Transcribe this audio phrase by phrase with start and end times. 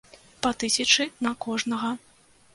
[0.45, 1.95] Па тысячы на кожнага.